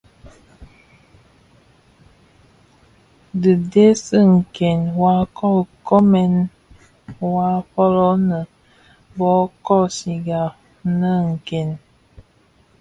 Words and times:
Dhi 3.41 3.53
dhesi 3.71 4.19
nken 4.35 4.79
wa 5.01 5.13
nkonen 5.79 6.33
waa 7.33 7.57
folomin 7.73 8.23
innë 8.23 8.41
bo 9.17 9.31
kosigha 9.65 10.43
min 10.99 11.13
nken. 11.33 11.69